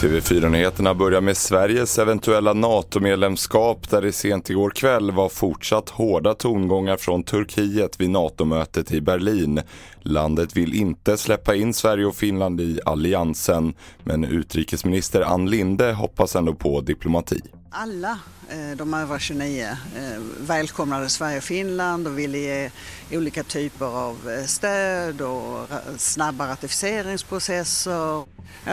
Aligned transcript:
TV4-nyheterna 0.00 0.94
börjar 0.94 1.20
med 1.20 1.36
Sveriges 1.36 1.98
eventuella 1.98 2.52
NATO-medlemskap 2.52 3.90
där 3.90 4.02
det 4.02 4.12
sent 4.12 4.50
igår 4.50 4.70
kväll 4.70 5.10
var 5.10 5.28
fortsatt 5.28 5.90
hårda 5.90 6.34
tongångar 6.34 6.96
från 6.96 7.22
Turkiet 7.22 8.00
vid 8.00 8.10
NATO-mötet 8.10 8.92
i 8.92 9.00
Berlin. 9.00 9.60
Landet 10.00 10.56
vill 10.56 10.74
inte 10.74 11.16
släppa 11.16 11.54
in 11.54 11.74
Sverige 11.74 12.06
och 12.06 12.16
Finland 12.16 12.60
i 12.60 12.80
alliansen 12.84 13.74
men 14.04 14.24
utrikesminister 14.24 15.20
Ann 15.20 15.50
Linde 15.50 15.92
hoppas 15.92 16.36
ändå 16.36 16.54
på 16.54 16.80
diplomati. 16.80 17.40
Alla 17.78 18.18
eh, 18.48 18.76
de 18.76 18.94
övriga 18.94 19.18
29 19.18 19.64
eh, 19.96 20.20
välkomnade 20.40 21.08
Sverige 21.08 21.36
och 21.36 21.42
Finland 21.42 22.06
och 22.06 22.18
ville 22.18 22.38
ge 22.38 22.70
olika 23.10 23.42
typer 23.42 23.86
av 23.86 24.30
eh, 24.30 24.44
stöd 24.44 25.20
och 25.20 25.68
snabba 25.96 26.48
ratificeringsprocesser. 26.48 28.24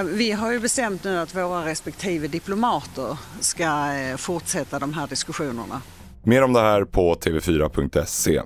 Vi 0.03 0.31
har 0.31 0.51
ju 0.51 0.59
bestämt 0.59 1.03
nu 1.03 1.19
att 1.19 1.35
våra 1.35 1.65
respektive 1.65 2.27
diplomater 2.27 3.17
ska 3.39 3.91
fortsätta 4.17 4.79
de 4.79 4.93
här 4.93 5.07
diskussionerna. 5.07 5.81
Mer 6.23 6.43
om 6.43 6.53
det 6.53 6.61
här 6.61 6.85
på 6.85 7.15
tv4.se. 7.15 8.41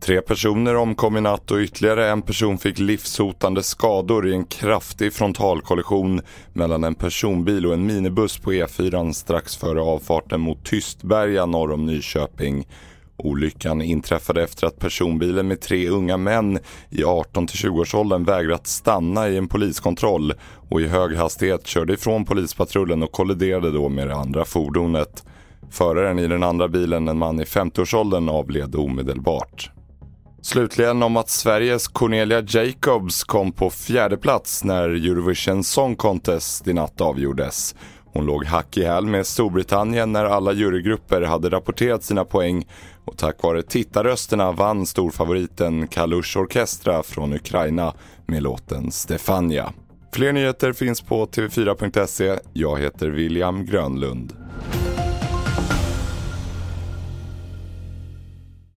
Tre 0.00 0.20
personer 0.20 0.76
omkom 0.76 1.16
i 1.16 1.20
natt 1.20 1.50
och 1.50 1.58
ytterligare 1.58 2.10
en 2.10 2.22
person 2.22 2.58
fick 2.58 2.78
livshotande 2.78 3.62
skador 3.62 4.28
i 4.28 4.34
en 4.34 4.44
kraftig 4.44 5.12
frontalkollision 5.12 6.20
mellan 6.52 6.84
en 6.84 6.94
personbil 6.94 7.66
och 7.66 7.74
en 7.74 7.86
minibuss 7.86 8.38
på 8.38 8.52
E4 8.52 9.12
strax 9.12 9.56
före 9.56 9.80
avfarten 9.80 10.40
mot 10.40 10.64
Tystberga 10.64 11.46
norr 11.46 11.72
om 11.72 11.86
Nyköping. 11.86 12.66
Olyckan 13.16 13.82
inträffade 13.82 14.42
efter 14.42 14.66
att 14.66 14.78
personbilen 14.78 15.48
med 15.48 15.60
tre 15.60 15.88
unga 15.88 16.16
män 16.16 16.58
i 16.90 17.04
18 17.04 17.46
20-årsåldern 17.46 18.24
vägrat 18.24 18.66
stanna 18.66 19.28
i 19.28 19.36
en 19.36 19.48
poliskontroll 19.48 20.34
och 20.70 20.80
i 20.80 20.86
hög 20.86 21.16
hastighet 21.16 21.66
körde 21.66 21.92
ifrån 21.92 22.24
polispatrullen 22.24 23.02
och 23.02 23.12
kolliderade 23.12 23.70
då 23.70 23.88
med 23.88 24.08
det 24.08 24.14
andra 24.14 24.44
fordonet. 24.44 25.24
Föraren 25.70 26.18
i 26.18 26.28
den 26.28 26.42
andra 26.42 26.68
bilen, 26.68 27.08
en 27.08 27.18
man 27.18 27.40
i 27.40 27.44
50-årsåldern, 27.44 28.28
avled 28.28 28.74
omedelbart. 28.74 29.70
Slutligen 30.42 31.02
om 31.02 31.16
att 31.16 31.28
Sveriges 31.28 31.88
Cornelia 31.88 32.42
Jacobs 32.46 33.24
kom 33.24 33.52
på 33.52 33.70
fjärde 33.70 34.16
plats 34.16 34.64
när 34.64 34.88
Eurovision 34.88 35.64
Song 35.64 35.96
Contest 35.96 36.68
i 36.68 36.72
natt 36.72 37.00
avgjordes. 37.00 37.74
Hon 38.12 38.26
låg 38.26 38.44
hack 38.44 38.76
i 38.76 38.84
häl 38.84 39.06
med 39.06 39.26
Storbritannien 39.26 40.12
när 40.12 40.24
alla 40.24 40.52
jurygrupper 40.52 41.22
hade 41.22 41.50
rapporterat 41.50 42.04
sina 42.04 42.24
poäng 42.24 42.66
och 43.04 43.16
tack 43.16 43.42
vare 43.42 43.62
tittarrösterna 43.62 44.52
vann 44.52 44.86
storfavoriten 44.86 45.88
Kalush 45.88 46.38
Orkestra 46.38 47.02
från 47.02 47.32
Ukraina 47.32 47.94
med 48.26 48.42
låten 48.42 48.90
Stefania. 48.90 49.72
Fler 50.12 50.32
nyheter 50.32 50.72
finns 50.72 51.00
på 51.00 51.26
tv4.se. 51.26 52.38
Jag 52.52 52.78
heter 52.80 53.08
William 53.08 53.66
Grönlund. 53.66 54.32